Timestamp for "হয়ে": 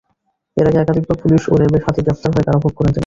2.33-2.47